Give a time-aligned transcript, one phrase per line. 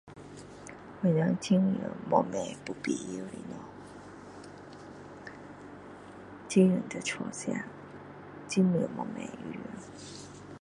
[1.03, 5.31] 我们尽量不买不必要的东西
[6.47, 7.53] 尽量在家吃
[8.47, 9.91] 尽量不买衣服